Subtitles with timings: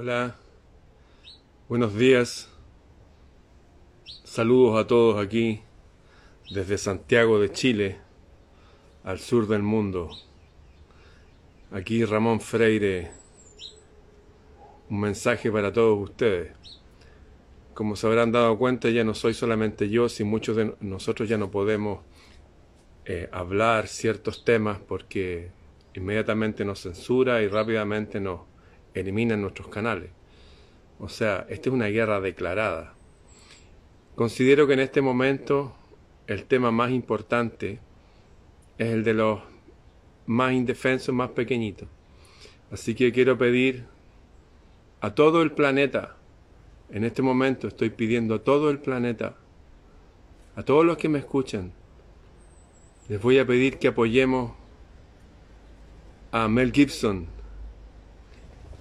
[0.00, 0.36] Hola,
[1.68, 2.48] buenos días,
[4.22, 5.60] saludos a todos aquí
[6.52, 7.98] desde Santiago de Chile,
[9.02, 10.10] al sur del mundo.
[11.72, 13.10] Aquí Ramón Freire,
[14.88, 16.52] un mensaje para todos ustedes.
[17.74, 21.38] Como se habrán dado cuenta, ya no soy solamente yo, si muchos de nosotros ya
[21.38, 22.04] no podemos
[23.04, 25.50] eh, hablar ciertos temas porque
[25.94, 28.42] inmediatamente nos censura y rápidamente nos
[28.94, 30.10] eliminan nuestros canales.
[30.98, 32.94] O sea, esta es una guerra declarada.
[34.14, 35.74] Considero que en este momento
[36.26, 37.78] el tema más importante
[38.76, 39.40] es el de los
[40.26, 41.88] más indefensos, más pequeñitos.
[42.70, 43.86] Así que quiero pedir
[45.00, 46.16] a todo el planeta,
[46.90, 49.36] en este momento estoy pidiendo a todo el planeta,
[50.56, 51.72] a todos los que me escuchan,
[53.08, 54.52] les voy a pedir que apoyemos
[56.32, 57.37] a Mel Gibson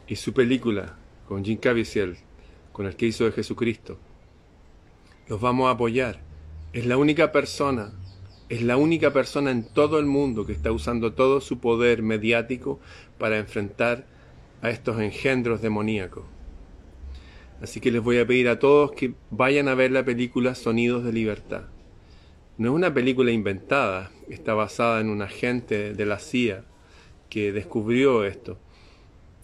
[0.08, 0.98] y su película
[1.28, 2.18] con Jim Caviezel,
[2.72, 3.98] con el que hizo de Jesucristo.
[5.28, 6.22] Los vamos a apoyar.
[6.74, 7.94] Es la única persona,
[8.50, 12.80] es la única persona en todo el mundo que está usando todo su poder mediático
[13.18, 14.06] para enfrentar
[14.62, 16.24] a estos engendros demoníacos.
[17.62, 21.04] Así que les voy a pedir a todos que vayan a ver la película Sonidos
[21.04, 21.64] de Libertad.
[22.58, 26.64] No es una película inventada, está basada en un agente de la CIA
[27.30, 28.60] que descubrió esto.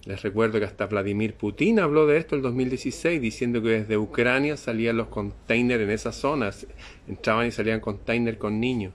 [0.05, 3.97] Les recuerdo que hasta Vladimir Putin habló de esto en el 2016, diciendo que desde
[3.97, 6.67] Ucrania salían los containers en esas zonas,
[7.07, 8.93] entraban y salían containers con niños.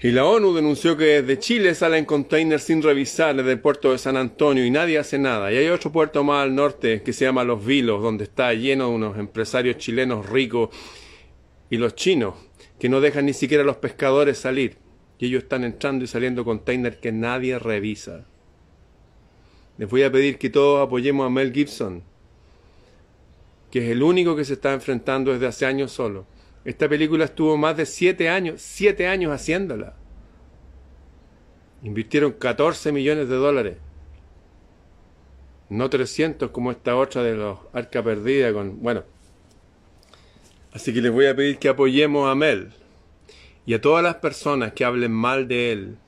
[0.00, 3.98] Y la ONU denunció que desde Chile salen containers sin revisar desde el puerto de
[3.98, 5.52] San Antonio y nadie hace nada.
[5.52, 8.88] Y hay otro puerto más al norte que se llama Los Vilos, donde está lleno
[8.88, 10.70] de unos empresarios chilenos ricos
[11.70, 12.34] y los chinos,
[12.78, 14.76] que no dejan ni siquiera a los pescadores salir.
[15.18, 18.24] Y ellos están entrando y saliendo containers que nadie revisa.
[19.78, 22.02] Les voy a pedir que todos apoyemos a Mel Gibson,
[23.70, 26.26] que es el único que se está enfrentando desde hace años solo.
[26.64, 29.94] Esta película estuvo más de siete años, siete años haciéndola.
[31.84, 33.76] Invirtieron 14 millones de dólares.
[35.68, 38.82] No 300 como esta otra de los Arca Perdida con...
[38.82, 39.04] Bueno.
[40.72, 42.72] Así que les voy a pedir que apoyemos a Mel.
[43.64, 45.98] Y a todas las personas que hablen mal de él,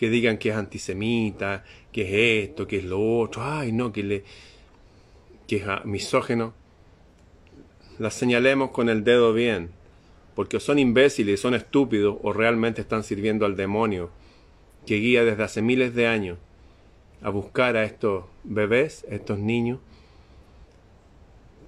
[0.00, 1.62] que digan que es antisemita,
[1.92, 2.00] que
[2.40, 4.24] es esto, que es lo otro, ay no, que le
[5.46, 6.54] que es misógeno,
[7.98, 9.72] las señalemos con el dedo bien,
[10.34, 14.08] porque son imbéciles, son estúpidos o realmente están sirviendo al demonio
[14.86, 16.38] que guía desde hace miles de años
[17.20, 19.80] a buscar a estos bebés, a estos niños,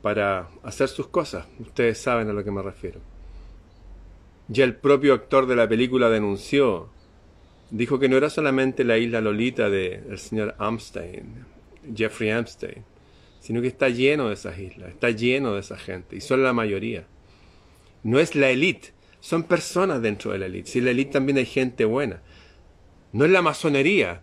[0.00, 1.46] para hacer sus cosas.
[1.58, 2.98] Ustedes saben a lo que me refiero.
[4.48, 6.88] Ya el propio actor de la película denunció
[7.72, 11.46] dijo que no era solamente la isla Lolita del señor Amstein,
[11.94, 12.84] Jeffrey Amstein,
[13.40, 16.52] sino que está lleno de esas islas, está lleno de esa gente, y son la
[16.52, 17.06] mayoría.
[18.04, 20.70] No es la élite, son personas dentro de la élite.
[20.70, 22.20] Si la élite también hay gente buena.
[23.12, 24.22] No es la masonería.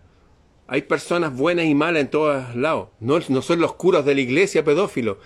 [0.66, 2.90] Hay personas buenas y malas en todos lados.
[3.00, 5.16] No, no son los curas de la iglesia pedófilos.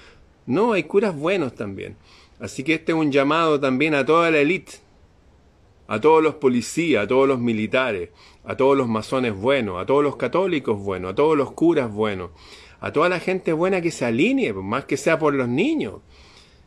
[0.46, 1.96] No, hay curas buenos también.
[2.38, 4.83] Así que este es un llamado también a toda la élite
[5.86, 8.10] a todos los policías, a todos los militares,
[8.44, 12.30] a todos los masones buenos, a todos los católicos buenos, a todos los curas buenos,
[12.80, 16.00] a toda la gente buena que se alinee, más que sea por los niños.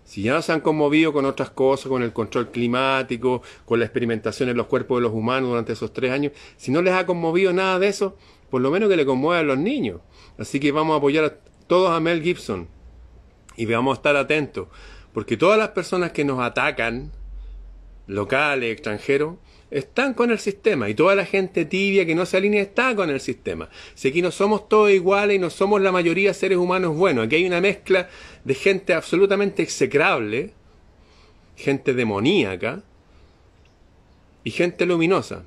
[0.03, 3.85] Si ya no se han conmovido con otras cosas, con el control climático, con la
[3.85, 7.05] experimentación en los cuerpos de los humanos durante esos tres años, si no les ha
[7.05, 8.16] conmovido nada de eso,
[8.49, 9.99] por lo menos que le conmueva a los niños.
[10.38, 11.34] Así que vamos a apoyar a
[11.67, 12.69] todos a Mel Gibson
[13.57, 14.69] y vamos a estar atentos,
[15.13, 17.11] porque todas las personas que nos atacan,
[18.07, 19.35] locales, extranjeros,
[19.69, 23.09] están con el sistema y toda la gente tibia que no se alinea está con
[23.09, 23.69] el sistema.
[23.95, 27.35] Si aquí no somos todos iguales y no somos la mayoría seres humanos buenos, aquí
[27.35, 28.09] hay una mezcla
[28.44, 30.53] de gente absolutamente execrable,
[31.56, 32.81] gente demoníaca
[34.44, 35.44] y gente luminosa.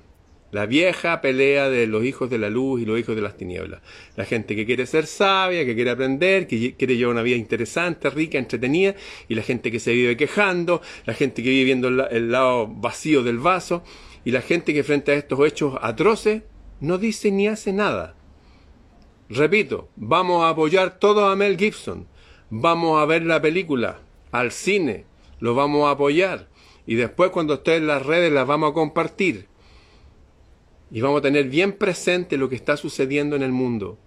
[0.52, 3.82] La vieja pelea de los hijos de la luz y los hijos de las tinieblas.
[4.16, 8.10] La gente que quiere ser sabia, que quiere aprender, que quiere llevar una vida interesante,
[8.10, 8.96] rica, entretenida,
[9.28, 13.22] y la gente que se vive quejando, la gente que vive viendo el lado vacío
[13.22, 13.84] del vaso,
[14.24, 16.42] y la gente que frente a estos hechos atroces
[16.80, 18.16] no dice ni hace nada.
[19.28, 22.08] Repito, vamos a apoyar todo a Mel Gibson,
[22.50, 24.00] vamos a ver la película,
[24.32, 25.04] al cine,
[25.38, 26.48] lo vamos a apoyar,
[26.86, 29.49] y después cuando esté en las redes las vamos a compartir
[30.90, 33.98] y vamos a tener bien presente lo que está sucediendo en el mundo.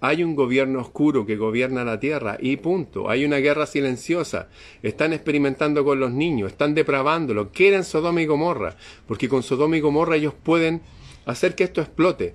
[0.00, 3.08] Hay un gobierno oscuro que gobierna la tierra y punto.
[3.08, 4.48] Hay una guerra silenciosa.
[4.82, 7.50] Están experimentando con los niños, están depravándolo.
[7.50, 8.76] Quieren Sodoma y Gomorra,
[9.06, 10.82] porque con Sodoma y Gomorra ellos pueden
[11.24, 12.34] hacer que esto explote.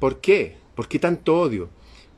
[0.00, 0.56] ¿Por qué?
[0.74, 1.70] ¿Por qué tanto odio?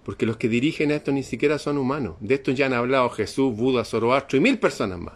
[0.06, 2.14] porque los que dirigen esto ni siquiera son humanos.
[2.20, 5.14] De esto ya han hablado Jesús, Buda, Zoroastro y mil personas más.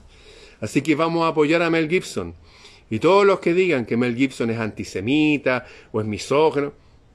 [0.61, 2.35] Así que vamos a apoyar a Mel Gibson.
[2.91, 6.73] Y todos los que digan que Mel Gibson es antisemita o es misógino,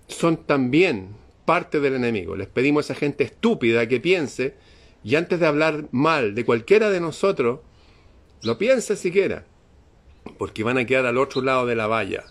[0.07, 1.09] son también
[1.43, 2.35] parte del enemigo.
[2.35, 4.55] Les pedimos a esa gente estúpida que piense
[5.03, 7.59] y antes de hablar mal de cualquiera de nosotros,
[8.41, 9.45] lo piense siquiera,
[10.37, 12.25] porque van a quedar al otro lado de la valla.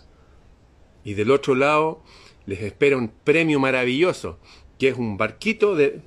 [1.03, 2.01] Y del otro lado
[2.45, 4.39] les espera un premio maravilloso,
[4.79, 6.01] que es un barquito de,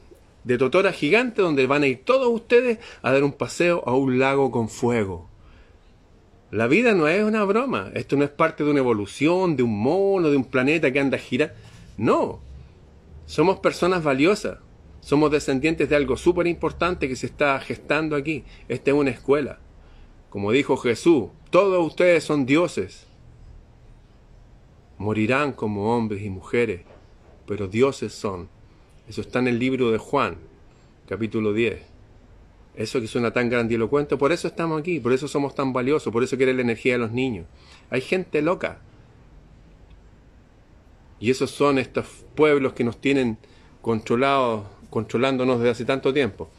[0.45, 4.19] de totora gigante donde van a ir todos ustedes a dar un paseo a un
[4.19, 5.29] lago con fuego.
[6.51, 9.79] La vida no es una broma, esto no es parte de una evolución, de un
[9.79, 11.55] mono, de un planeta que anda a girar.
[11.99, 12.41] No,
[13.27, 14.59] somos personas valiosas,
[15.01, 18.45] somos descendientes de algo súper importante que se está gestando aquí.
[18.69, 19.59] Esta es una escuela.
[20.31, 23.07] Como dijo Jesús, todos ustedes son dioses.
[24.97, 26.81] Morirán como hombres y mujeres,
[27.47, 28.49] pero dioses son.
[29.07, 30.39] Eso está en el libro de Juan,
[31.07, 31.98] capítulo 10.
[32.79, 36.23] Eso que suena tan grandilocuente, por eso estamos aquí, por eso somos tan valiosos, por
[36.23, 37.45] eso quiere la energía de los niños.
[37.91, 38.79] Hay gente loca.
[41.19, 43.37] Y esos son estos pueblos que nos tienen
[43.83, 46.51] controlados controlándonos desde hace tanto tiempo.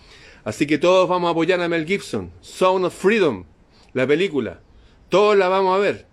[0.44, 3.46] Así que todos vamos a apoyar a Mel Gibson, Sound of Freedom,
[3.94, 4.60] la película.
[5.08, 6.06] Todos la vamos a ver.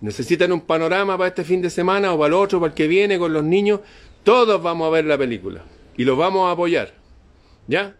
[0.00, 2.86] Necesitan un panorama para este fin de semana o para el otro, para el que
[2.86, 3.80] viene con los niños.
[4.22, 5.64] Todos vamos a ver la película
[5.96, 6.94] y los vamos a apoyar.
[7.66, 7.96] ¿Ya?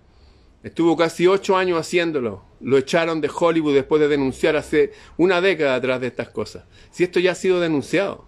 [0.62, 2.44] Estuvo casi ocho años haciéndolo.
[2.60, 6.64] Lo echaron de Hollywood después de denunciar hace una década atrás de estas cosas.
[6.90, 8.24] Si esto ya ha sido denunciado.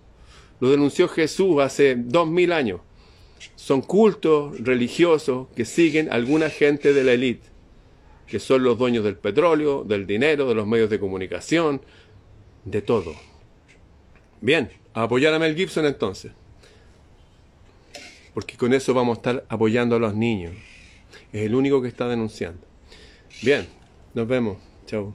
[0.61, 2.81] Lo denunció Jesús hace dos mil años
[3.57, 7.47] son cultos religiosos que siguen alguna gente de la élite,
[8.27, 11.81] que son los dueños del petróleo, del dinero, de los medios de comunicación,
[12.65, 13.15] de todo.
[14.41, 16.33] Bien, apoyar a Mel Gibson entonces,
[18.33, 20.55] porque con eso vamos a estar apoyando a los niños.
[21.35, 22.65] Es el único que está denunciando.
[23.43, 23.67] Bien,
[24.15, 24.57] nos vemos.
[24.87, 25.13] Chao.